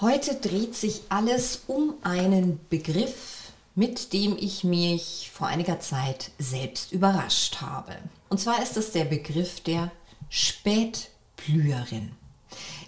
Heute 0.00 0.34
dreht 0.34 0.74
sich 0.74 1.02
alles 1.10 1.64
um 1.66 1.92
einen 2.02 2.58
Begriff, 2.70 3.52
mit 3.74 4.14
dem 4.14 4.34
ich 4.40 4.64
mich 4.64 5.30
vor 5.30 5.46
einiger 5.46 5.78
Zeit 5.78 6.30
selbst 6.38 6.92
überrascht 6.92 7.60
habe. 7.60 7.92
Und 8.30 8.40
zwar 8.40 8.62
ist 8.62 8.78
es 8.78 8.92
der 8.92 9.04
Begriff 9.04 9.60
der 9.60 9.90
Spätblüherin. 10.30 12.12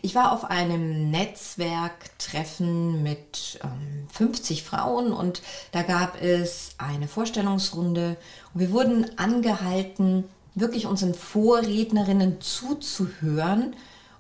Ich 0.01 0.15
war 0.15 0.33
auf 0.33 0.45
einem 0.45 1.11
Netzwerktreffen 1.11 3.03
mit 3.03 3.61
ähm, 3.63 4.09
50 4.11 4.63
Frauen 4.63 5.13
und 5.13 5.43
da 5.73 5.83
gab 5.83 6.19
es 6.23 6.71
eine 6.79 7.09
Vorstellungsrunde 7.09 8.17
und 8.55 8.61
wir 8.61 8.71
wurden 8.71 9.19
angehalten, 9.19 10.25
wirklich 10.55 10.87
unseren 10.87 11.13
Vorrednerinnen 11.13 12.41
zuzuhören 12.41 13.77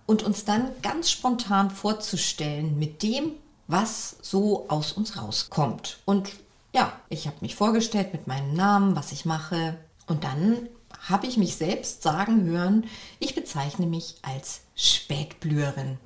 und 0.06 0.22
uns 0.22 0.44
dann 0.44 0.70
ganz 0.82 1.10
spontan 1.10 1.70
vorzustellen 1.70 2.78
mit 2.78 3.02
dem, 3.02 3.32
was 3.68 4.16
so 4.22 4.68
aus 4.68 4.92
uns 4.92 5.16
rauskommt. 5.16 5.98
Und 6.04 6.30
ja, 6.74 6.92
ich 7.08 7.26
habe 7.26 7.36
mich 7.40 7.54
vorgestellt 7.54 8.12
mit 8.12 8.26
meinem 8.26 8.54
Namen, 8.54 8.96
was 8.96 9.12
ich 9.12 9.24
mache 9.24 9.78
und 10.06 10.24
dann 10.24 10.68
habe 11.08 11.26
ich 11.26 11.36
mich 11.36 11.56
selbst 11.56 12.02
sagen 12.02 12.44
hören, 12.44 12.84
ich 13.18 13.34
bezeichne 13.34 13.86
mich 13.86 14.16
als 14.22 14.60
Spätblüherin. 14.74 15.98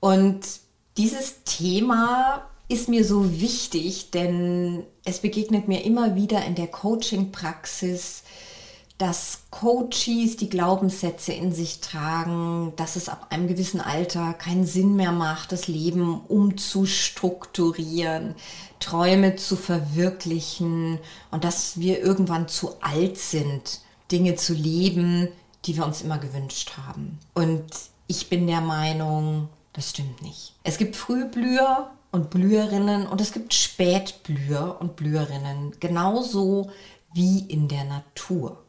Und 0.00 0.44
dieses 0.96 1.44
Thema 1.44 2.48
ist 2.68 2.88
mir 2.88 3.04
so 3.04 3.40
wichtig, 3.40 4.10
denn 4.10 4.84
es 5.04 5.20
begegnet 5.20 5.68
mir 5.68 5.84
immer 5.84 6.16
wieder 6.16 6.44
in 6.44 6.54
der 6.54 6.66
Coaching-Praxis, 6.66 8.23
dass 8.98 9.42
Coaches 9.50 10.36
die 10.36 10.48
Glaubenssätze 10.48 11.32
in 11.32 11.52
sich 11.52 11.80
tragen, 11.80 12.72
dass 12.76 12.94
es 12.94 13.08
ab 13.08 13.26
einem 13.30 13.48
gewissen 13.48 13.80
Alter 13.80 14.34
keinen 14.34 14.66
Sinn 14.66 14.94
mehr 14.94 15.10
macht, 15.10 15.50
das 15.50 15.66
Leben 15.66 16.20
umzustrukturieren, 16.28 18.36
Träume 18.78 19.34
zu 19.36 19.56
verwirklichen 19.56 21.00
und 21.32 21.42
dass 21.42 21.80
wir 21.80 22.00
irgendwann 22.00 22.46
zu 22.48 22.80
alt 22.80 23.18
sind, 23.18 23.80
Dinge 24.12 24.36
zu 24.36 24.54
leben, 24.54 25.28
die 25.64 25.76
wir 25.76 25.84
uns 25.84 26.02
immer 26.02 26.18
gewünscht 26.18 26.74
haben. 26.76 27.18
Und 27.34 27.64
ich 28.06 28.28
bin 28.28 28.46
der 28.46 28.60
Meinung, 28.60 29.48
das 29.72 29.90
stimmt 29.90 30.22
nicht. 30.22 30.54
Es 30.62 30.78
gibt 30.78 30.94
Frühblüher 30.94 31.90
und 32.12 32.30
Blüherinnen 32.30 33.08
und 33.08 33.20
es 33.20 33.32
gibt 33.32 33.54
Spätblüher 33.54 34.76
und 34.80 34.94
Blüherinnen, 34.94 35.74
genauso 35.80 36.70
wie 37.12 37.40
in 37.40 37.66
der 37.66 37.82
Natur. 37.84 38.60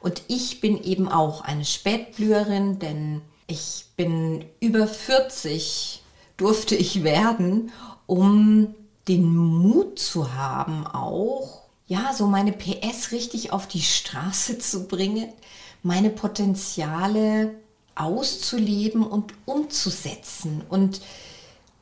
Und 0.00 0.22
ich 0.28 0.60
bin 0.60 0.82
eben 0.82 1.08
auch 1.08 1.40
eine 1.42 1.64
Spätblüherin, 1.64 2.78
denn 2.78 3.22
ich 3.46 3.86
bin 3.96 4.44
über 4.60 4.86
40, 4.86 6.02
durfte 6.36 6.74
ich 6.74 7.04
werden, 7.04 7.72
um 8.06 8.74
den 9.08 9.34
Mut 9.36 9.98
zu 9.98 10.34
haben, 10.34 10.86
auch 10.86 11.64
ja, 11.86 12.12
so 12.14 12.26
meine 12.26 12.52
PS 12.52 13.12
richtig 13.12 13.52
auf 13.52 13.66
die 13.66 13.82
Straße 13.82 14.58
zu 14.58 14.86
bringen, 14.86 15.28
meine 15.82 16.10
Potenziale 16.10 17.54
auszuleben 17.94 19.06
und 19.06 19.34
umzusetzen 19.44 20.62
und 20.68 21.00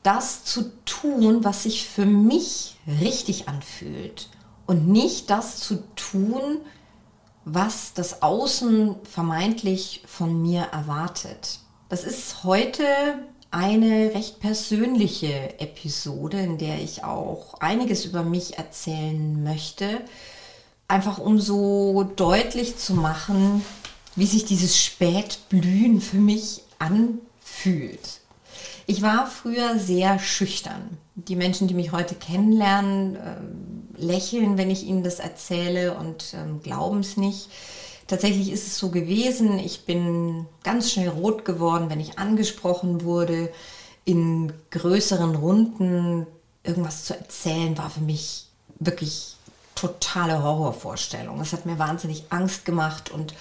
das 0.02 0.44
zu 0.44 0.72
tun, 0.84 1.44
was 1.44 1.62
sich 1.62 1.86
für 1.86 2.04
mich 2.04 2.76
richtig 3.00 3.48
anfühlt. 3.48 4.28
Und 4.66 4.88
nicht 4.88 5.30
das 5.30 5.58
zu 5.58 5.82
tun, 5.94 6.58
was 7.44 7.92
das 7.94 8.22
Außen 8.22 8.96
vermeintlich 9.04 10.02
von 10.06 10.40
mir 10.40 10.62
erwartet. 10.72 11.58
Das 11.88 12.04
ist 12.04 12.44
heute 12.44 12.84
eine 13.50 14.14
recht 14.14 14.40
persönliche 14.40 15.60
Episode, 15.60 16.40
in 16.40 16.58
der 16.58 16.80
ich 16.80 17.04
auch 17.04 17.54
einiges 17.60 18.04
über 18.04 18.22
mich 18.22 18.56
erzählen 18.58 19.42
möchte, 19.42 20.00
einfach 20.88 21.18
um 21.18 21.38
so 21.38 22.10
deutlich 22.16 22.78
zu 22.78 22.94
machen, 22.94 23.64
wie 24.16 24.26
sich 24.26 24.44
dieses 24.44 24.78
Spätblühen 24.78 26.00
für 26.00 26.16
mich 26.16 26.62
anfühlt. 26.78 28.20
Ich 28.86 29.02
war 29.02 29.26
früher 29.26 29.78
sehr 29.78 30.18
schüchtern. 30.18 30.98
Die 31.14 31.36
Menschen, 31.36 31.68
die 31.68 31.74
mich 31.74 31.92
heute 31.92 32.14
kennenlernen, 32.14 33.16
äh, 33.16 33.36
lächeln, 34.02 34.58
wenn 34.58 34.70
ich 34.70 34.84
ihnen 34.84 35.02
das 35.02 35.18
erzähle 35.18 35.94
und 35.94 36.34
ähm, 36.34 36.60
glauben 36.62 37.00
es 37.00 37.16
nicht. 37.16 37.48
Tatsächlich 38.06 38.50
ist 38.50 38.66
es 38.66 38.78
so 38.78 38.90
gewesen, 38.90 39.58
ich 39.58 39.86
bin 39.86 40.46
ganz 40.64 40.92
schnell 40.92 41.08
rot 41.08 41.44
geworden, 41.44 41.88
wenn 41.88 42.00
ich 42.00 42.18
angesprochen 42.18 43.04
wurde. 43.04 43.52
In 44.04 44.52
größeren 44.70 45.36
Runden 45.36 46.26
irgendwas 46.64 47.04
zu 47.04 47.16
erzählen, 47.16 47.78
war 47.78 47.88
für 47.88 48.00
mich 48.00 48.46
wirklich 48.78 49.36
totale 49.74 50.42
Horrorvorstellung. 50.42 51.38
Das 51.38 51.52
hat 51.52 51.66
mir 51.66 51.78
wahnsinnig 51.78 52.24
Angst 52.30 52.64
gemacht 52.64 53.10
und 53.10 53.34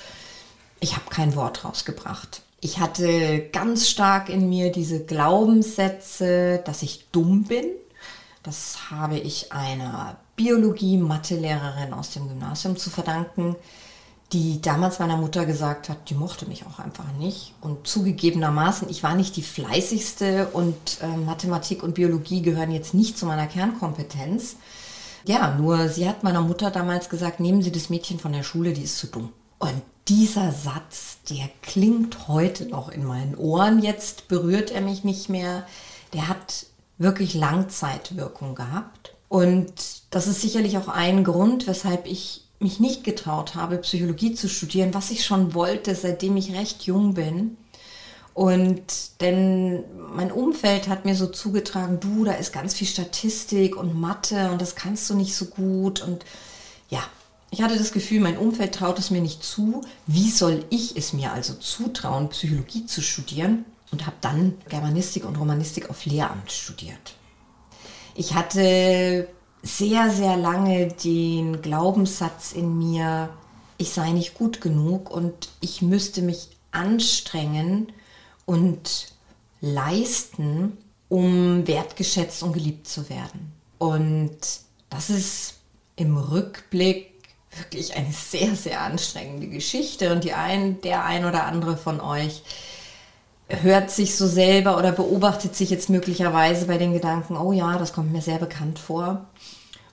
ich 0.79 0.95
habe 0.95 1.09
kein 1.09 1.35
Wort 1.35 1.65
rausgebracht. 1.65 2.41
Ich 2.61 2.79
hatte 2.79 3.49
ganz 3.51 3.89
stark 3.89 4.29
in 4.29 4.47
mir 4.49 4.71
diese 4.71 5.03
Glaubenssätze, 5.03 6.61
dass 6.63 6.83
ich 6.83 7.07
dumm 7.11 7.43
bin. 7.43 7.65
Das 8.43 8.91
habe 8.91 9.17
ich 9.17 9.51
einer 9.51 10.17
Biologie-Mathe-Lehrerin 10.35 11.93
aus 11.93 12.11
dem 12.11 12.27
Gymnasium 12.27 12.77
zu 12.77 12.89
verdanken, 12.89 13.55
die 14.33 14.61
damals 14.61 14.99
meiner 14.99 15.17
Mutter 15.17 15.45
gesagt 15.45 15.89
hat, 15.89 16.09
die 16.09 16.15
mochte 16.15 16.45
mich 16.45 16.65
auch 16.65 16.79
einfach 16.79 17.11
nicht. 17.19 17.53
Und 17.59 17.85
zugegebenermaßen, 17.85 18.89
ich 18.89 19.03
war 19.03 19.15
nicht 19.15 19.35
die 19.35 19.43
fleißigste 19.43 20.47
und 20.53 20.99
äh, 21.01 21.07
Mathematik 21.17 21.83
und 21.83 21.95
Biologie 21.95 22.41
gehören 22.41 22.71
jetzt 22.71 22.93
nicht 22.93 23.17
zu 23.17 23.25
meiner 23.25 23.47
Kernkompetenz. 23.47 24.55
Ja, 25.25 25.53
nur 25.55 25.89
sie 25.89 26.07
hat 26.07 26.23
meiner 26.23 26.41
Mutter 26.41 26.71
damals 26.71 27.09
gesagt, 27.09 27.39
nehmen 27.39 27.61
Sie 27.61 27.71
das 27.71 27.89
Mädchen 27.89 28.19
von 28.19 28.31
der 28.31 28.43
Schule, 28.43 28.73
die 28.73 28.83
ist 28.83 28.97
zu 28.97 29.07
dumm. 29.07 29.31
Und 29.59 29.81
dieser 30.07 30.51
Satz, 30.51 31.17
der 31.29 31.49
klingt 31.61 32.27
heute 32.27 32.65
noch 32.65 32.89
in 32.89 33.05
meinen 33.05 33.35
Ohren, 33.35 33.83
jetzt 33.83 34.27
berührt 34.27 34.71
er 34.71 34.81
mich 34.81 35.03
nicht 35.03 35.29
mehr, 35.29 35.67
der 36.13 36.27
hat 36.27 36.65
wirklich 36.97 37.33
Langzeitwirkung 37.33 38.55
gehabt. 38.55 39.13
Und 39.31 39.71
das 40.09 40.27
ist 40.27 40.41
sicherlich 40.41 40.77
auch 40.77 40.89
ein 40.89 41.23
Grund, 41.23 41.65
weshalb 41.65 42.05
ich 42.05 42.43
mich 42.59 42.81
nicht 42.81 43.05
getraut 43.05 43.55
habe, 43.55 43.77
Psychologie 43.77 44.33
zu 44.33 44.49
studieren, 44.49 44.93
was 44.93 45.09
ich 45.09 45.23
schon 45.23 45.53
wollte, 45.53 45.95
seitdem 45.95 46.35
ich 46.35 46.53
recht 46.53 46.83
jung 46.83 47.13
bin. 47.13 47.55
Und 48.33 48.83
denn 49.21 49.85
mein 50.13 50.33
Umfeld 50.33 50.89
hat 50.89 51.05
mir 51.05 51.15
so 51.15 51.27
zugetragen, 51.27 52.01
du, 52.01 52.25
da 52.25 52.33
ist 52.33 52.51
ganz 52.51 52.73
viel 52.73 52.87
Statistik 52.87 53.77
und 53.77 53.97
Mathe 53.97 54.51
und 54.51 54.61
das 54.61 54.75
kannst 54.75 55.09
du 55.09 55.15
nicht 55.15 55.33
so 55.33 55.45
gut. 55.45 56.01
Und 56.01 56.25
ja, 56.89 57.01
ich 57.51 57.61
hatte 57.61 57.77
das 57.77 57.93
Gefühl, 57.93 58.19
mein 58.19 58.37
Umfeld 58.37 58.75
traut 58.75 58.99
es 58.99 59.11
mir 59.11 59.21
nicht 59.21 59.45
zu. 59.45 59.79
Wie 60.07 60.29
soll 60.29 60.65
ich 60.69 60.97
es 60.97 61.13
mir 61.13 61.31
also 61.31 61.53
zutrauen, 61.53 62.27
Psychologie 62.31 62.85
zu 62.85 63.01
studieren? 63.01 63.63
Und 63.93 64.05
habe 64.05 64.17
dann 64.19 64.57
Germanistik 64.67 65.23
und 65.23 65.37
Romanistik 65.37 65.89
auf 65.89 66.03
Lehramt 66.03 66.51
studiert. 66.51 67.15
Ich 68.15 68.33
hatte 68.33 69.27
sehr, 69.63 70.09
sehr 70.11 70.37
lange 70.37 70.87
den 70.89 71.61
Glaubenssatz 71.61 72.51
in 72.51 72.77
mir, 72.77 73.29
ich 73.77 73.91
sei 73.91 74.11
nicht 74.11 74.33
gut 74.33 74.61
genug 74.61 75.09
und 75.09 75.49
ich 75.59 75.81
müsste 75.81 76.21
mich 76.21 76.49
anstrengen 76.71 77.91
und 78.45 79.07
leisten, 79.61 80.77
um 81.09 81.67
wertgeschätzt 81.67 82.43
und 82.43 82.53
geliebt 82.53 82.87
zu 82.87 83.09
werden. 83.09 83.51
Und 83.77 84.37
das 84.89 85.09
ist 85.09 85.55
im 85.95 86.17
Rückblick 86.17 87.11
wirklich 87.55 87.95
eine 87.95 88.11
sehr, 88.11 88.55
sehr 88.55 88.81
anstrengende 88.81 89.47
Geschichte 89.47 90.11
und 90.11 90.23
die 90.23 90.33
ein, 90.33 90.81
der 90.81 91.05
ein 91.05 91.25
oder 91.25 91.45
andere 91.45 91.77
von 91.77 91.99
euch 91.99 92.43
hört 93.47 93.91
sich 93.91 94.15
so 94.15 94.27
selber 94.27 94.77
oder 94.77 94.91
beobachtet 94.91 95.55
sich 95.55 95.69
jetzt 95.69 95.89
möglicherweise 95.89 96.65
bei 96.65 96.77
den 96.77 96.93
Gedanken, 96.93 97.35
oh 97.37 97.51
ja, 97.51 97.77
das 97.77 97.93
kommt 97.93 98.11
mir 98.11 98.21
sehr 98.21 98.39
bekannt 98.39 98.79
vor. 98.79 99.27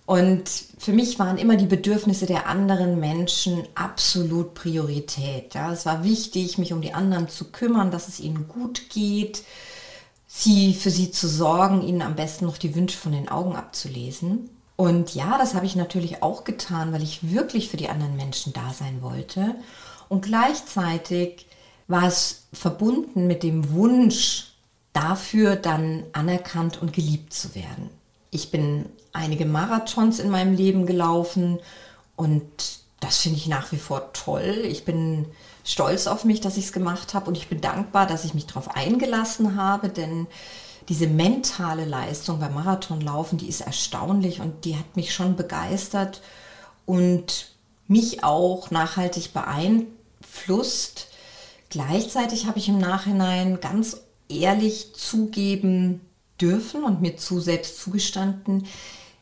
Und 0.06 0.48
für 0.78 0.92
mich 0.92 1.18
waren 1.18 1.36
immer 1.36 1.56
die 1.56 1.66
Bedürfnisse 1.66 2.24
der 2.24 2.46
anderen 2.46 2.98
Menschen 2.98 3.64
absolut 3.74 4.54
Priorität. 4.54 5.54
Ja, 5.54 5.72
es 5.72 5.84
war 5.84 6.02
wichtig, 6.02 6.56
mich 6.56 6.72
um 6.72 6.80
die 6.80 6.94
anderen 6.94 7.28
zu 7.28 7.50
kümmern, 7.52 7.90
dass 7.90 8.08
es 8.08 8.20
ihnen 8.20 8.48
gut 8.48 8.88
geht. 8.90 9.42
sie 10.28 10.74
für 10.74 10.90
sie 10.90 11.10
zu 11.10 11.26
sorgen, 11.26 11.82
ihnen 11.82 12.02
am 12.02 12.14
besten 12.14 12.46
noch 12.46 12.58
die 12.58 12.74
Wünsche 12.74 12.96
von 12.98 13.12
den 13.12 13.28
Augen 13.28 13.56
abzulesen. 13.56 14.50
Und 14.76 15.14
ja, 15.14 15.36
das 15.38 15.54
habe 15.54 15.66
ich 15.66 15.74
natürlich 15.74 16.22
auch 16.22 16.44
getan, 16.44 16.92
weil 16.92 17.02
ich 17.02 17.32
wirklich 17.32 17.68
für 17.68 17.76
die 17.78 17.88
anderen 17.88 18.16
Menschen 18.16 18.52
da 18.52 18.72
sein 18.72 19.02
wollte. 19.02 19.56
Und 20.08 20.24
gleichzeitig 20.24 21.47
war 21.88 22.06
es 22.06 22.46
verbunden 22.52 23.26
mit 23.26 23.42
dem 23.42 23.72
Wunsch, 23.72 24.52
dafür 24.92 25.56
dann 25.56 26.04
anerkannt 26.12 26.80
und 26.80 26.92
geliebt 26.92 27.32
zu 27.32 27.54
werden. 27.54 27.90
Ich 28.30 28.50
bin 28.50 28.86
einige 29.12 29.46
Marathons 29.46 30.18
in 30.18 30.30
meinem 30.30 30.54
Leben 30.54 30.86
gelaufen 30.86 31.58
und 32.16 32.44
das 33.00 33.18
finde 33.18 33.38
ich 33.38 33.46
nach 33.46 33.72
wie 33.72 33.78
vor 33.78 34.12
toll. 34.12 34.60
Ich 34.64 34.84
bin 34.84 35.26
stolz 35.64 36.06
auf 36.06 36.24
mich, 36.24 36.40
dass 36.40 36.56
ich 36.56 36.66
es 36.66 36.72
gemacht 36.72 37.14
habe 37.14 37.26
und 37.28 37.36
ich 37.36 37.48
bin 37.48 37.60
dankbar, 37.60 38.06
dass 38.06 38.24
ich 38.24 38.34
mich 38.34 38.46
darauf 38.46 38.74
eingelassen 38.74 39.56
habe, 39.56 39.88
denn 39.88 40.26
diese 40.88 41.06
mentale 41.06 41.84
Leistung 41.84 42.40
beim 42.40 42.54
Marathonlaufen, 42.54 43.38
die 43.38 43.48
ist 43.48 43.60
erstaunlich 43.60 44.40
und 44.40 44.64
die 44.64 44.76
hat 44.76 44.96
mich 44.96 45.14
schon 45.14 45.36
begeistert 45.36 46.22
und 46.86 47.52
mich 47.86 48.24
auch 48.24 48.70
nachhaltig 48.70 49.32
beeinflusst. 49.34 51.07
Gleichzeitig 51.70 52.46
habe 52.46 52.58
ich 52.58 52.68
im 52.68 52.78
Nachhinein 52.78 53.60
ganz 53.60 54.00
ehrlich 54.28 54.94
zugeben 54.94 56.00
dürfen 56.40 56.84
und 56.84 57.00
mir 57.00 57.16
zu 57.16 57.40
selbst 57.40 57.80
zugestanden, 57.80 58.66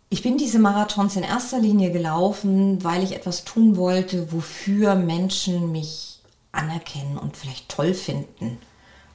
ich 0.09 0.23
bin 0.23 0.39
diese 0.39 0.61
Marathons 0.61 1.17
in 1.17 1.25
erster 1.25 1.59
Linie 1.59 1.91
gelaufen, 1.91 2.85
weil 2.85 3.03
ich 3.03 3.13
etwas 3.13 3.45
tun 3.45 3.77
wollte, 3.77 4.33
wofür 4.33 4.95
Menschen 4.95 5.73
mich 5.73 6.21
anerkennen 6.53 7.19
und 7.19 7.37
vielleicht 7.37 7.69
toll 7.69 7.93
finden 7.93 8.59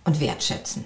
und 0.03 0.19
wertschätzen. 0.19 0.85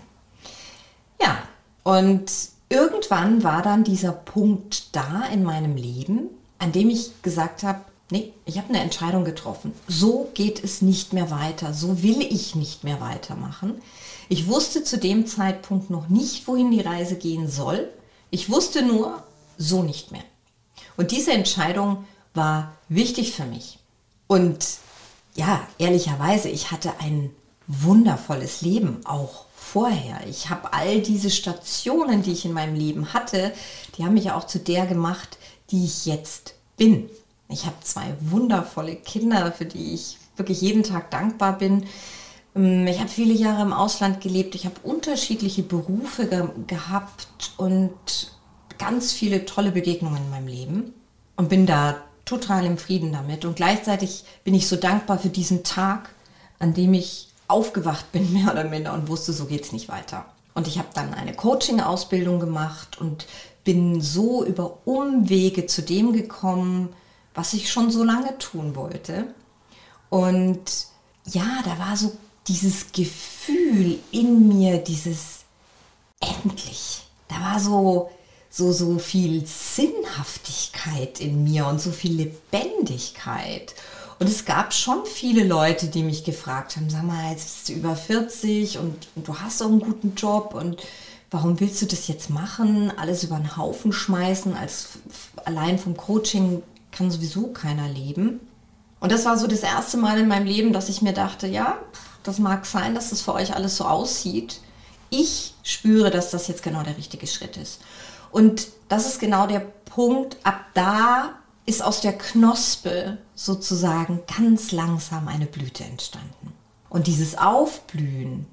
Ja, 1.20 1.40
und 1.84 2.32
irgendwann 2.70 3.44
war 3.44 3.64
dann 3.64 3.84
dieser 3.84 4.12
Punkt 4.12 4.96
da 4.96 5.24
in 5.34 5.44
meinem 5.44 5.76
Leben, 5.76 6.30
an 6.60 6.72
dem 6.72 6.90
ich 6.90 7.22
gesagt 7.24 7.64
habe, 7.64 7.82
nee, 8.10 8.34
ich 8.46 8.57
habe 8.57 8.69
eine 8.69 8.81
Entscheidung 8.81 9.25
getroffen. 9.25 9.74
So 9.88 10.30
geht 10.34 10.63
es 10.63 10.81
nicht 10.81 11.13
mehr 11.13 11.31
weiter. 11.31 11.74
So 11.74 12.04
will 12.04 12.22
ich 12.22 12.56
nicht 12.56 12.84
mehr 12.84 13.02
weitermachen. 13.02 13.81
Ich 14.30 14.48
wusste 14.48 14.84
zu 14.84 14.98
dem 14.98 15.28
Zeitpunkt 15.28 15.90
noch 15.90 16.10
nicht, 16.10 16.48
wohin 16.48 16.72
die 16.72 16.81
Reise 16.81 17.16
gehen 17.16 17.48
soll. 17.50 17.90
Ich 18.31 18.50
wusste 18.50 18.84
nur, 18.84 19.24
so 19.57 19.84
nicht 19.84 20.12
mehr. 20.12 20.24
Und 20.98 21.12
diese 21.12 21.31
Entscheidung 21.31 22.06
war 22.34 22.74
wichtig 22.90 23.34
für 23.34 23.46
mich. 23.46 23.80
Und 24.28 24.66
ja, 25.36 25.68
ehrlicherweise, 25.78 26.50
ich 26.50 26.72
hatte 26.72 26.94
ein 27.00 27.31
wundervolles 27.68 28.62
Leben 28.62 29.06
auch 29.06 29.46
vorher. 29.56 30.25
Ich 30.28 30.50
habe 30.50 30.74
all 30.74 31.01
diese 31.01 31.30
Stationen, 31.30 32.22
die 32.22 32.31
ich 32.31 32.46
in 32.46 32.54
meinem 32.54 32.75
Leben 32.75 33.13
hatte, 33.13 33.54
die 33.98 34.06
haben 34.06 34.13
mich 34.13 34.31
auch 34.31 34.46
zu 34.46 34.60
der 34.60 34.86
gemacht, 34.86 35.38
die 35.72 35.86
ich 35.86 36.06
jetzt 36.06 36.54
bin. 36.78 37.10
Ich 37.50 37.66
habe 37.66 37.76
zwei 37.82 38.16
wundervolle 38.20 38.96
Kinder, 38.96 39.52
für 39.52 39.66
die 39.66 39.94
ich 39.94 40.18
wirklich 40.36 40.62
jeden 40.62 40.84
Tag 40.84 41.12
dankbar 41.12 41.58
bin. 41.58 41.86
Ähm, 42.56 42.88
ich 42.88 43.00
habe 43.00 43.10
viele 43.10 43.34
Jahre 43.34 43.62
im 43.62 43.74
Ausland 43.74 44.22
gelebt. 44.22 44.56
Ich 44.56 44.66
habe 44.66 44.76
unterschiedliche 44.84 45.64
Berufe 45.64 46.28
ge 46.28 46.48
gehabt 46.68 47.54
und 47.58 47.94
ganz 48.78 49.14
viele 49.14 49.46
tolle 49.46 49.72
Begegnungen 49.72 50.24
in 50.24 50.30
meinem 50.30 50.48
Leben 50.48 50.94
und 51.36 51.50
bin 51.50 51.66
da 51.66 51.98
total 52.26 52.66
im 52.66 52.78
Frieden 52.78 53.14
damit. 53.14 53.46
Und 53.46 53.56
gleichzeitig 53.56 54.26
bin 54.44 54.54
ich 54.54 54.68
so 54.68 54.76
dankbar 54.76 55.20
für 55.20 55.30
diesen 55.30 55.64
Tag, 55.64 56.10
an 56.60 56.74
dem 56.74 56.94
ich 56.94 57.30
aufgewacht 57.48 58.12
bin, 58.12 58.34
mehr 58.34 58.52
oder 58.52 58.64
minder, 58.64 58.94
und 58.94 59.08
wusste, 59.08 59.34
so 59.34 59.46
geht 59.46 59.64
es 59.64 59.72
nicht 59.72 59.88
weiter. 59.88 60.26
Und 60.56 60.68
ich 60.68 60.78
habe 60.78 60.88
dann 60.94 61.14
eine 61.14 61.34
Coaching-Ausbildung 61.34 62.40
gemacht 62.40 63.00
und 63.00 63.28
bin 63.64 64.02
so 64.02 64.46
über 64.46 64.80
Umwege 64.86 65.66
zu 65.66 65.82
dem 65.82 66.14
gekommen, 66.14 66.90
was 67.36 67.54
ich 67.54 67.72
schon 67.72 67.92
so 67.92 68.04
lange 68.04 68.38
tun 68.38 68.76
wollte. 68.76 69.28
Und 70.10 70.88
ja, 71.26 71.62
da 71.64 71.78
war 71.78 71.98
so 71.98 72.14
dieses 72.48 72.92
Gefühl 72.92 74.00
in 74.12 74.48
mir, 74.48 74.78
dieses 74.78 75.44
endlich. 76.20 77.04
Da 77.28 77.42
war 77.42 77.60
so, 77.60 78.10
so, 78.50 78.72
so 78.72 78.98
viel 79.00 79.46
Sinnhaftigkeit 79.46 81.20
in 81.20 81.44
mir 81.44 81.68
und 81.68 81.82
so 81.82 81.92
viel 81.92 82.14
Lebendigkeit. 82.14 83.76
Und 84.20 84.30
es 84.30 84.46
gab 84.46 84.74
schon 84.74 85.06
viele 85.06 85.44
Leute, 85.44 85.88
die 85.88 86.04
mich 86.04 86.24
gefragt 86.24 86.78
haben, 86.78 86.90
sag 86.90 87.04
mal, 87.04 87.32
jetzt 87.32 87.44
bist 87.44 87.70
du 87.70 87.74
über 87.74 87.96
40 87.96 88.78
und, 88.78 89.08
und 89.16 89.28
du 89.28 89.38
hast 89.40 89.62
auch 89.62 89.68
einen 89.68 89.82
guten 89.82 90.16
Job 90.16 90.54
und 90.54 90.82
warum 91.32 91.60
willst 91.60 91.82
du 91.82 91.86
das 91.86 92.08
jetzt 92.08 92.30
machen? 92.30 92.94
Alles 92.98 93.26
über 93.26 93.36
den 93.36 93.58
Haufen 93.58 93.92
schmeißen, 93.92 94.56
als 94.56 94.90
allein 95.44 95.78
vom 95.78 95.98
Coaching 95.98 96.64
kann 96.96 97.12
sowieso 97.12 97.48
keiner 97.48 97.88
leben. 97.90 98.40
Und 99.00 99.12
das 99.12 99.26
war 99.26 99.38
so 99.38 99.48
das 99.48 99.62
erste 99.62 99.98
Mal 99.98 100.20
in 100.20 100.28
meinem 100.28 100.48
Leben, 100.48 100.74
dass 100.74 100.90
ich 100.90 101.02
mir 101.02 101.14
dachte, 101.14 101.48
ja, 101.48 101.78
das 102.24 102.40
mag 102.40 102.66
sein, 102.66 102.96
dass 102.96 103.10
das 103.10 103.22
für 103.22 103.34
euch 103.34 103.54
alles 103.56 103.78
so 103.78 103.86
aussieht. 103.86 104.62
Ich 105.10 105.54
spüre, 105.64 106.10
dass 106.10 106.32
das 106.32 106.48
jetzt 106.48 106.64
genau 106.64 106.82
der 106.84 106.98
richtige 106.98 107.28
Schritt 107.28 107.58
ist. 107.58 107.82
Und 108.32 108.68
das 108.90 109.06
ist 109.06 109.20
genau 109.20 109.46
der 109.46 109.60
Punkt, 109.60 110.38
ab 110.44 110.66
da 110.74 111.36
ist 111.66 111.84
aus 111.84 112.02
der 112.02 112.18
Knospe 112.18 113.18
sozusagen 113.36 114.22
ganz 114.38 114.72
langsam 114.72 115.28
eine 115.28 115.46
Blüte 115.46 115.84
entstanden. 115.84 116.54
Und 116.90 117.08
dieses 117.08 117.38
Aufblühen, 117.38 118.48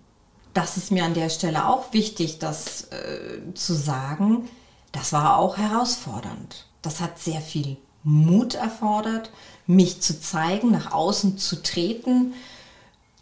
das 0.54 0.76
ist 0.76 0.90
mir 0.90 1.04
an 1.04 1.14
der 1.14 1.30
Stelle 1.30 1.66
auch 1.66 1.92
wichtig, 1.92 2.38
das 2.38 2.88
äh, 2.90 3.54
zu 3.54 3.74
sagen, 3.74 4.48
das 4.92 5.12
war 5.12 5.38
auch 5.38 5.56
herausfordernd. 5.56 6.66
Das 6.82 7.00
hat 7.00 7.18
sehr 7.18 7.40
viel 7.40 7.76
Mut 8.04 8.54
erfordert, 8.54 9.30
mich 9.66 10.00
zu 10.00 10.20
zeigen, 10.20 10.70
nach 10.70 10.92
außen 10.92 11.38
zu 11.38 11.62
treten. 11.62 12.34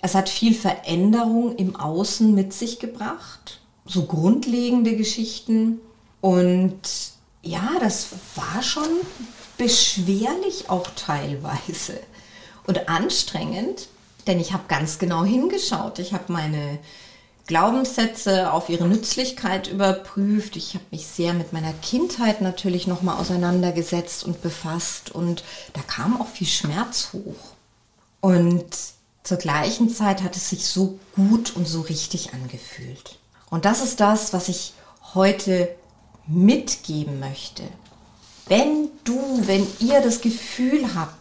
Es 0.00 0.14
hat 0.14 0.28
viel 0.28 0.54
Veränderung 0.54 1.56
im 1.56 1.76
Außen 1.76 2.34
mit 2.34 2.52
sich 2.52 2.78
gebracht, 2.78 3.60
so 3.84 4.04
grundlegende 4.06 4.96
Geschichten. 4.96 5.80
Und 6.20 6.80
ja, 7.42 7.70
das 7.80 8.08
war 8.34 8.62
schon 8.62 8.88
beschwerlich 9.58 10.70
auch 10.70 10.88
teilweise 10.96 12.00
und 12.66 12.88
anstrengend, 12.88 13.88
denn 14.26 14.40
ich 14.40 14.52
habe 14.52 14.64
ganz 14.68 14.98
genau 14.98 15.24
hingeschaut. 15.24 15.98
Ich 15.98 16.12
habe 16.12 16.32
meine 16.32 16.78
Glaubenssätze 17.50 18.52
auf 18.52 18.68
ihre 18.68 18.86
Nützlichkeit 18.86 19.66
überprüft. 19.66 20.54
Ich 20.54 20.74
habe 20.74 20.84
mich 20.92 21.04
sehr 21.08 21.32
mit 21.32 21.52
meiner 21.52 21.72
Kindheit 21.72 22.42
natürlich 22.42 22.86
nochmal 22.86 23.18
auseinandergesetzt 23.18 24.22
und 24.22 24.40
befasst 24.40 25.10
und 25.10 25.42
da 25.72 25.80
kam 25.82 26.20
auch 26.20 26.28
viel 26.28 26.46
Schmerz 26.46 27.08
hoch. 27.12 27.34
Und 28.20 28.66
zur 29.24 29.36
gleichen 29.38 29.90
Zeit 29.90 30.22
hat 30.22 30.36
es 30.36 30.50
sich 30.50 30.64
so 30.64 31.00
gut 31.16 31.56
und 31.56 31.66
so 31.66 31.80
richtig 31.80 32.34
angefühlt. 32.34 33.18
Und 33.50 33.64
das 33.64 33.82
ist 33.82 33.98
das, 33.98 34.32
was 34.32 34.48
ich 34.48 34.74
heute 35.14 35.74
mitgeben 36.28 37.18
möchte. 37.18 37.64
Wenn 38.46 38.90
du, 39.02 39.18
wenn 39.48 39.66
ihr 39.80 40.00
das 40.00 40.20
Gefühl 40.20 40.94
habt, 40.94 41.19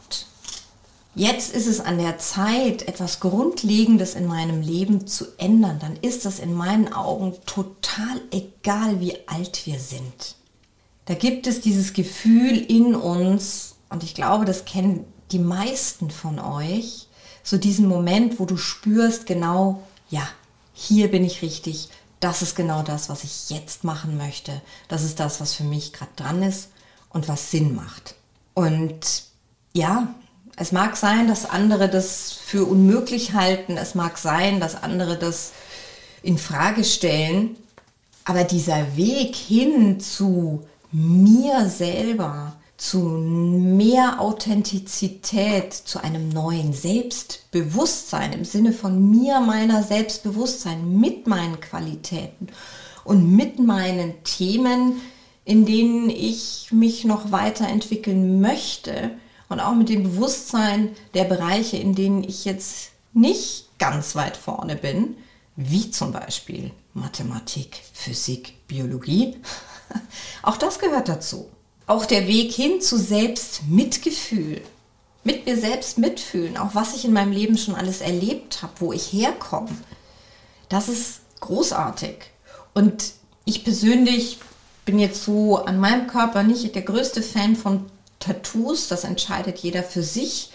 jetzt 1.15 1.53
ist 1.53 1.67
es 1.67 1.79
an 1.79 1.97
der 1.97 2.17
Zeit, 2.17 2.87
etwas 2.87 3.19
Grundlegendes 3.19 4.15
in 4.15 4.25
meinem 4.25 4.61
Leben 4.61 5.07
zu 5.07 5.25
ändern, 5.37 5.79
dann 5.79 5.95
ist 5.97 6.25
das 6.25 6.39
in 6.39 6.53
meinen 6.53 6.93
Augen 6.93 7.35
total 7.45 8.21
egal, 8.31 8.99
wie 8.99 9.27
alt 9.27 9.65
wir 9.65 9.79
sind. 9.79 10.35
Da 11.05 11.15
gibt 11.15 11.47
es 11.47 11.61
dieses 11.61 11.93
Gefühl 11.93 12.57
in 12.57 12.95
uns, 12.95 13.75
und 13.89 14.03
ich 14.03 14.13
glaube, 14.13 14.45
das 14.45 14.65
kennen 14.65 15.05
die 15.31 15.39
meisten 15.39 16.11
von 16.11 16.39
euch, 16.39 17.07
so 17.43 17.57
diesen 17.57 17.87
Moment, 17.87 18.39
wo 18.39 18.45
du 18.45 18.57
spürst, 18.57 19.25
genau, 19.25 19.81
ja, 20.09 20.27
hier 20.73 21.09
bin 21.09 21.23
ich 21.23 21.41
richtig, 21.41 21.89
das 22.19 22.41
ist 22.41 22.55
genau 22.55 22.83
das, 22.83 23.09
was 23.09 23.23
ich 23.23 23.49
jetzt 23.49 23.83
machen 23.83 24.17
möchte, 24.17 24.61
das 24.87 25.03
ist 25.03 25.19
das, 25.19 25.41
was 25.41 25.55
für 25.55 25.63
mich 25.63 25.93
gerade 25.93 26.11
dran 26.15 26.43
ist 26.43 26.69
und 27.09 27.27
was 27.27 27.49
Sinn 27.49 27.75
macht. 27.75 28.15
Und 28.53 29.23
ja, 29.73 30.13
es 30.59 30.73
mag 30.73 30.97
sein, 30.97 31.27
dass 31.27 31.49
andere 31.49 31.87
das 31.87 32.33
für 32.33 32.65
unmöglich 32.65 33.33
halten. 33.33 33.77
Es 33.77 33.95
mag 33.95 34.17
sein, 34.17 34.59
dass 34.59 34.83
andere 34.83 35.17
das 35.17 35.53
in 36.21 36.37
Frage 36.37 36.83
stellen. 36.83 37.55
Aber 38.25 38.43
dieser 38.43 38.97
Weg 38.97 39.35
hin 39.35 40.01
zu 40.01 40.65
mir 40.91 41.69
selber, 41.69 42.57
zu 42.75 42.99
mehr 42.99 44.19
Authentizität, 44.19 45.73
zu 45.73 46.03
einem 46.03 46.27
neuen 46.27 46.73
Selbstbewusstsein 46.73 48.33
im 48.33 48.43
Sinne 48.43 48.73
von 48.73 49.09
mir, 49.09 49.39
meiner 49.39 49.81
Selbstbewusstsein 49.81 50.99
mit 50.99 51.25
meinen 51.25 51.61
Qualitäten 51.61 52.47
und 53.05 53.33
mit 53.33 53.59
meinen 53.59 54.25
Themen, 54.25 55.01
in 55.45 55.65
denen 55.65 56.09
ich 56.09 56.67
mich 56.71 57.05
noch 57.05 57.31
weiterentwickeln 57.31 58.41
möchte, 58.41 59.11
und 59.49 59.59
auch 59.59 59.73
mit 59.73 59.89
dem 59.89 60.03
Bewusstsein 60.03 60.95
der 61.13 61.25
Bereiche, 61.25 61.77
in 61.77 61.95
denen 61.95 62.23
ich 62.23 62.45
jetzt 62.45 62.91
nicht 63.13 63.67
ganz 63.79 64.15
weit 64.15 64.37
vorne 64.37 64.75
bin, 64.75 65.17
wie 65.55 65.91
zum 65.91 66.11
Beispiel 66.11 66.71
Mathematik, 66.93 67.81
Physik, 67.93 68.67
Biologie. 68.67 69.37
Auch 70.43 70.57
das 70.57 70.79
gehört 70.79 71.09
dazu. 71.09 71.49
Auch 71.87 72.05
der 72.05 72.27
Weg 72.27 72.53
hin 72.53 72.81
zu 72.81 72.97
Selbstmitgefühl, 72.97 74.61
mit 75.23 75.45
mir 75.45 75.57
selbst 75.57 75.97
mitfühlen, 75.97 76.57
auch 76.57 76.75
was 76.75 76.95
ich 76.95 77.03
in 77.03 77.13
meinem 77.13 77.31
Leben 77.31 77.57
schon 77.57 77.75
alles 77.75 78.01
erlebt 78.01 78.61
habe, 78.61 78.73
wo 78.77 78.93
ich 78.93 79.11
herkomme, 79.11 79.75
das 80.69 80.87
ist 80.87 81.21
großartig. 81.39 82.15
Und 82.73 83.13
ich 83.43 83.63
persönlich 83.63 84.37
bin 84.85 84.99
jetzt 84.99 85.23
so 85.23 85.57
an 85.57 85.79
meinem 85.79 86.07
Körper 86.07 86.43
nicht 86.43 86.73
der 86.73 86.83
größte 86.83 87.21
Fan 87.21 87.55
von 87.55 87.85
Tattoos, 88.19 88.87
das 88.87 89.03
entscheidet 89.03 89.59
jeder 89.59 89.83
für 89.83 90.03
sich. 90.03 90.51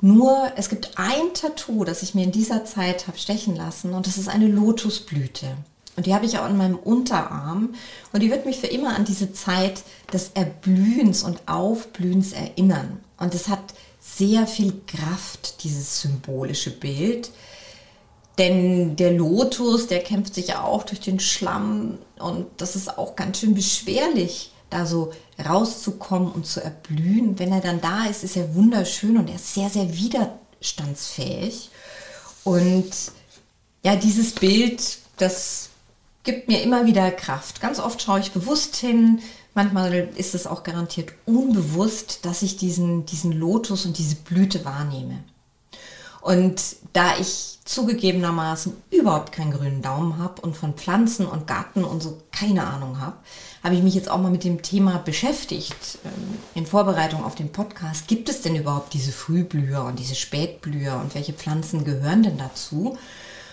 Nur 0.00 0.52
es 0.56 0.68
gibt 0.68 0.90
ein 0.96 1.32
Tattoo, 1.34 1.84
das 1.84 2.02
ich 2.02 2.14
mir 2.14 2.24
in 2.24 2.32
dieser 2.32 2.64
Zeit 2.64 3.06
habe 3.06 3.18
stechen 3.18 3.56
lassen 3.56 3.94
und 3.94 4.06
das 4.06 4.18
ist 4.18 4.28
eine 4.28 4.48
Lotusblüte. 4.48 5.56
Und 5.96 6.04
die 6.04 6.14
habe 6.14 6.26
ich 6.26 6.38
auch 6.38 6.44
an 6.44 6.58
meinem 6.58 6.76
Unterarm 6.76 7.74
und 8.12 8.22
die 8.22 8.30
wird 8.30 8.44
mich 8.44 8.58
für 8.58 8.66
immer 8.66 8.94
an 8.94 9.06
diese 9.06 9.32
Zeit 9.32 9.82
des 10.12 10.32
Erblühens 10.34 11.22
und 11.22 11.40
Aufblühens 11.46 12.32
erinnern. 12.32 13.00
Und 13.16 13.34
es 13.34 13.48
hat 13.48 13.74
sehr 13.98 14.46
viel 14.46 14.74
Kraft, 14.86 15.64
dieses 15.64 16.02
symbolische 16.02 16.70
Bild. 16.70 17.30
Denn 18.38 18.96
der 18.96 19.12
Lotus, 19.12 19.86
der 19.86 20.00
kämpft 20.00 20.34
sich 20.34 20.48
ja 20.48 20.62
auch 20.62 20.82
durch 20.82 21.00
den 21.00 21.18
Schlamm 21.18 21.96
und 22.18 22.46
das 22.58 22.76
ist 22.76 22.98
auch 22.98 23.16
ganz 23.16 23.40
schön 23.40 23.54
beschwerlich, 23.54 24.52
da 24.70 24.86
so 24.86 25.12
rauszukommen 25.44 26.30
und 26.32 26.46
zu 26.46 26.62
erblühen. 26.62 27.38
Wenn 27.38 27.52
er 27.52 27.60
dann 27.60 27.80
da 27.80 28.06
ist, 28.06 28.24
ist 28.24 28.36
er 28.36 28.54
wunderschön 28.54 29.16
und 29.16 29.28
er 29.28 29.36
ist 29.36 29.54
sehr, 29.54 29.70
sehr 29.70 29.96
widerstandsfähig. 29.96 31.70
Und 32.44 32.90
ja, 33.82 33.96
dieses 33.96 34.32
Bild, 34.32 34.98
das 35.16 35.70
gibt 36.24 36.48
mir 36.48 36.62
immer 36.62 36.86
wieder 36.86 37.10
Kraft. 37.10 37.60
Ganz 37.60 37.78
oft 37.78 38.02
schaue 38.02 38.20
ich 38.20 38.32
bewusst 38.32 38.76
hin, 38.76 39.20
manchmal 39.54 40.10
ist 40.16 40.34
es 40.34 40.46
auch 40.46 40.62
garantiert 40.62 41.12
unbewusst, 41.24 42.24
dass 42.24 42.42
ich 42.42 42.56
diesen, 42.56 43.06
diesen 43.06 43.32
Lotus 43.32 43.86
und 43.86 43.98
diese 43.98 44.16
Blüte 44.16 44.64
wahrnehme. 44.64 45.22
Und 46.26 46.60
da 46.92 47.16
ich 47.20 47.58
zugegebenermaßen 47.64 48.76
überhaupt 48.90 49.30
keinen 49.30 49.52
grünen 49.52 49.80
Daumen 49.80 50.18
habe 50.18 50.42
und 50.42 50.56
von 50.56 50.74
Pflanzen 50.74 51.24
und 51.24 51.46
Garten 51.46 51.84
und 51.84 52.02
so 52.02 52.20
keine 52.32 52.66
Ahnung 52.66 53.00
habe, 53.00 53.14
habe 53.62 53.76
ich 53.76 53.82
mich 53.84 53.94
jetzt 53.94 54.10
auch 54.10 54.18
mal 54.18 54.32
mit 54.32 54.42
dem 54.42 54.60
Thema 54.60 54.98
beschäftigt 54.98 55.98
ähm, 56.04 56.36
in 56.56 56.66
Vorbereitung 56.66 57.22
auf 57.22 57.36
den 57.36 57.52
Podcast. 57.52 58.08
Gibt 58.08 58.28
es 58.28 58.42
denn 58.42 58.56
überhaupt 58.56 58.92
diese 58.92 59.12
Frühblüher 59.12 59.84
und 59.84 60.00
diese 60.00 60.16
Spätblüher 60.16 60.96
und 60.96 61.14
welche 61.14 61.32
Pflanzen 61.32 61.84
gehören 61.84 62.24
denn 62.24 62.38
dazu? 62.38 62.98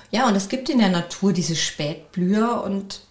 Ja, 0.10 0.28
und 0.28 0.36
es 0.36 0.50
gibt 0.50 0.68
in 0.68 0.80
der 0.80 0.90
Natur 0.90 1.32
diese 1.32 1.56
Spätblüher 1.56 2.64
und 2.64 3.02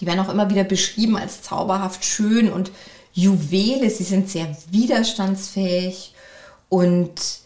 die 0.00 0.06
werden 0.06 0.20
auch 0.20 0.28
immer 0.28 0.50
wieder 0.50 0.64
beschrieben 0.64 1.16
als 1.16 1.40
zauberhaft 1.40 2.04
schön 2.04 2.52
und 2.52 2.70
Juwele. 3.14 3.88
Sie 3.88 4.04
sind 4.04 4.28
sehr 4.28 4.54
widerstandsfähig 4.70 6.12
und 6.68 7.45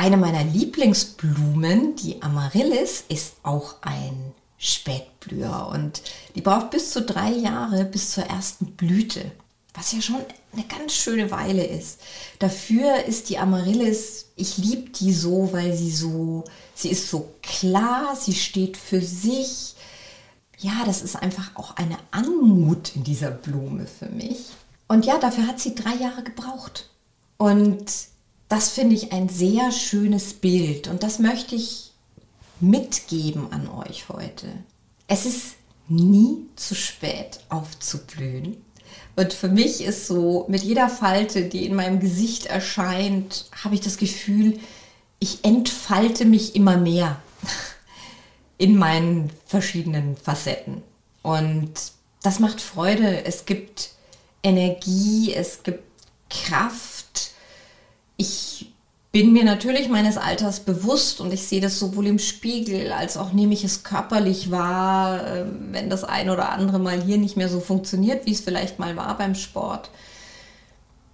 eine 0.00 0.16
meiner 0.16 0.44
Lieblingsblumen, 0.44 1.94
die 1.94 2.22
Amaryllis, 2.22 3.04
ist 3.10 3.34
auch 3.42 3.74
ein 3.82 4.32
Spätblüher 4.56 5.70
und 5.74 6.00
die 6.34 6.40
braucht 6.40 6.70
bis 6.70 6.92
zu 6.92 7.02
drei 7.02 7.30
Jahre 7.30 7.84
bis 7.84 8.12
zur 8.12 8.24
ersten 8.24 8.76
Blüte, 8.76 9.30
was 9.74 9.92
ja 9.92 10.00
schon 10.00 10.24
eine 10.54 10.64
ganz 10.64 10.94
schöne 10.94 11.30
Weile 11.30 11.66
ist. 11.66 12.00
Dafür 12.38 13.04
ist 13.04 13.28
die 13.28 13.36
Amaryllis, 13.36 14.28
ich 14.36 14.56
liebe 14.56 14.88
die 14.88 15.12
so, 15.12 15.52
weil 15.52 15.76
sie 15.76 15.90
so, 15.90 16.44
sie 16.74 16.88
ist 16.88 17.10
so 17.10 17.34
klar, 17.42 18.16
sie 18.16 18.34
steht 18.34 18.78
für 18.78 19.02
sich. 19.02 19.74
Ja, 20.56 20.82
das 20.86 21.02
ist 21.02 21.16
einfach 21.16 21.56
auch 21.56 21.76
eine 21.76 21.98
Anmut 22.10 22.96
in 22.96 23.04
dieser 23.04 23.30
Blume 23.30 23.86
für 23.86 24.08
mich. 24.08 24.46
Und 24.88 25.04
ja, 25.04 25.18
dafür 25.18 25.46
hat 25.46 25.60
sie 25.60 25.74
drei 25.74 25.96
Jahre 25.96 26.22
gebraucht. 26.22 26.88
Und 27.36 28.09
das 28.50 28.70
finde 28.70 28.96
ich 28.96 29.12
ein 29.12 29.28
sehr 29.28 29.70
schönes 29.70 30.34
Bild 30.34 30.88
und 30.88 31.04
das 31.04 31.20
möchte 31.20 31.54
ich 31.54 31.92
mitgeben 32.58 33.52
an 33.52 33.68
euch 33.68 34.08
heute. 34.08 34.48
Es 35.06 35.24
ist 35.24 35.54
nie 35.88 36.46
zu 36.56 36.74
spät 36.74 37.40
aufzublühen. 37.48 38.56
Und 39.14 39.32
für 39.32 39.48
mich 39.48 39.82
ist 39.82 40.08
so, 40.08 40.46
mit 40.48 40.64
jeder 40.64 40.88
Falte, 40.88 41.48
die 41.48 41.64
in 41.64 41.76
meinem 41.76 42.00
Gesicht 42.00 42.46
erscheint, 42.46 43.46
habe 43.64 43.76
ich 43.76 43.82
das 43.82 43.98
Gefühl, 43.98 44.58
ich 45.20 45.44
entfalte 45.44 46.24
mich 46.24 46.56
immer 46.56 46.76
mehr 46.76 47.22
in 48.58 48.76
meinen 48.76 49.30
verschiedenen 49.46 50.16
Facetten. 50.16 50.82
Und 51.22 51.72
das 52.22 52.40
macht 52.40 52.60
Freude. 52.60 53.24
Es 53.24 53.46
gibt 53.46 53.90
Energie, 54.42 55.32
es 55.34 55.62
gibt 55.62 55.84
Kraft 56.30 56.99
ich 58.20 58.66
bin 59.12 59.32
mir 59.32 59.44
natürlich 59.44 59.88
meines 59.88 60.18
Alters 60.18 60.60
bewusst 60.60 61.20
und 61.20 61.32
ich 61.32 61.42
sehe 61.42 61.60
das 61.60 61.80
sowohl 61.80 62.06
im 62.06 62.20
Spiegel 62.20 62.92
als 62.92 63.16
auch 63.16 63.32
nehme 63.32 63.54
ich 63.54 63.64
es 63.64 63.82
körperlich 63.82 64.52
wahr, 64.52 65.26
ähm, 65.26 65.70
wenn 65.72 65.90
das 65.90 66.04
ein 66.04 66.30
oder 66.30 66.50
andere 66.50 66.78
Mal 66.78 67.02
hier 67.02 67.18
nicht 67.18 67.36
mehr 67.36 67.48
so 67.48 67.58
funktioniert, 67.60 68.24
wie 68.26 68.32
es 68.32 68.38
vielleicht 68.40 68.78
mal 68.78 68.94
war 68.96 69.18
beim 69.18 69.34
Sport. 69.34 69.90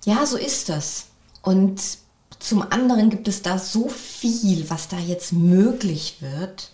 Ja, 0.04 0.26
so 0.26 0.36
ist 0.36 0.68
das. 0.68 1.06
Und 1.42 1.80
zum 2.38 2.70
anderen 2.70 3.08
gibt 3.08 3.28
es 3.28 3.40
da 3.40 3.58
so 3.58 3.88
viel, 3.88 4.68
was 4.68 4.88
da 4.88 4.98
jetzt 4.98 5.32
möglich 5.32 6.18
wird. 6.20 6.68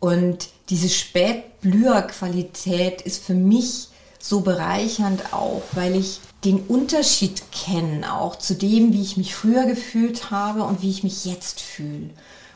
Und 0.00 0.48
diese 0.70 0.88
Spätblüherqualität 0.88 3.02
ist 3.02 3.22
für 3.22 3.34
mich 3.34 3.90
so 4.18 4.40
bereichernd 4.40 5.32
auch, 5.32 5.62
weil 5.72 5.94
ich 5.96 6.20
den 6.44 6.60
Unterschied 6.60 7.42
kennen, 7.52 8.04
auch 8.04 8.36
zu 8.36 8.54
dem, 8.54 8.92
wie 8.92 9.02
ich 9.02 9.16
mich 9.16 9.34
früher 9.34 9.64
gefühlt 9.64 10.30
habe 10.30 10.62
und 10.62 10.82
wie 10.82 10.90
ich 10.90 11.02
mich 11.02 11.24
jetzt 11.24 11.60
fühle. 11.60 12.10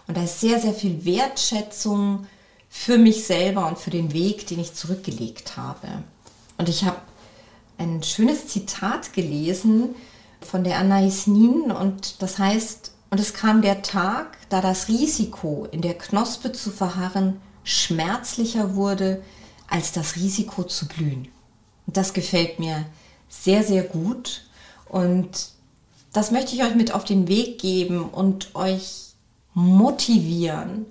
Und 0.07 0.17
da 0.17 0.25
ist 0.25 0.41
sehr, 0.41 0.61
sehr 0.61 0.75
viel 0.75 1.05
Wertschätzung 1.05 2.27
für 2.69 2.99
mich 2.99 3.25
selber 3.25 3.67
und 3.67 3.79
für 3.79 3.91
den 3.91 4.13
Weg, 4.13 4.47
den 4.47 4.59
ich 4.61 4.75
zurückgelegt 4.75 5.57
habe. 5.57 5.89
Und 6.59 6.69
ich 6.69 6.85
habe 6.85 6.99
ein 7.79 8.03
schönes 8.03 8.49
Zitat 8.49 9.13
gelesen 9.13 9.95
von 10.41 10.65
der 10.65 10.79
Anais 10.79 11.27
Nin 11.27 11.71
und 11.71 12.23
das 12.23 12.39
heißt, 12.39 12.93
und 13.11 13.21
es 13.21 13.35
kam 13.35 13.63
der 13.63 13.83
Tag, 13.83 14.39
da 14.49 14.61
das 14.61 14.89
Risiko, 14.89 15.69
in 15.71 15.83
der 15.83 15.99
Knospe 15.99 16.53
zu 16.53 16.71
verharren, 16.71 17.41
schmerzlicher 17.63 18.75
wurde 18.75 19.23
als 19.69 19.93
das 19.93 20.17
Risiko 20.17 20.65
zu 20.65 20.89
blühen. 20.89 21.29
Das 21.93 22.13
gefällt 22.13 22.59
mir 22.59 22.85
sehr, 23.29 23.63
sehr 23.63 23.83
gut. 23.83 24.43
Und 24.89 25.49
das 26.13 26.31
möchte 26.31 26.55
ich 26.55 26.63
euch 26.63 26.75
mit 26.75 26.93
auf 26.93 27.05
den 27.05 27.29
Weg 27.29 27.59
geben 27.59 28.05
und 28.09 28.55
euch 28.55 29.13
motivieren 29.55 30.87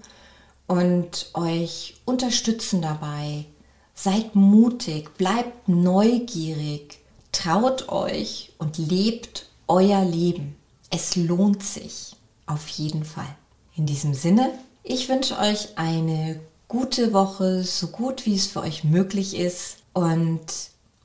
und 0.67 1.29
euch 1.33 1.95
unterstützen 2.05 2.81
dabei. 2.81 3.45
Seid 3.93 4.35
mutig, 4.35 5.17
bleibt 5.17 5.67
neugierig, 5.67 6.99
traut 7.31 7.89
euch 7.89 8.53
und 8.57 8.77
lebt 8.77 9.47
euer 9.67 10.03
Leben. 10.03 10.55
Es 10.89 11.15
lohnt 11.15 11.63
sich 11.63 12.15
auf 12.45 12.67
jeden 12.67 13.05
Fall. 13.05 13.35
In 13.75 13.85
diesem 13.85 14.13
Sinne, 14.13 14.51
ich 14.83 15.07
wünsche 15.07 15.37
euch 15.37 15.77
eine 15.77 16.39
gute 16.67 17.13
Woche, 17.13 17.63
so 17.63 17.87
gut 17.87 18.25
wie 18.25 18.35
es 18.35 18.47
für 18.47 18.61
euch 18.61 18.83
möglich 18.83 19.37
ist 19.37 19.77
und 19.93 20.41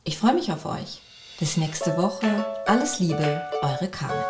ich 0.06 0.18
freue 0.18 0.34
mich 0.34 0.50
auf 0.50 0.64
euch. 0.64 1.02
Bis 1.38 1.58
nächste 1.58 1.98
Woche. 1.98 2.26
Alles 2.66 2.98
Liebe, 3.00 3.42
eure 3.62 3.88
Carmen. 3.88 4.24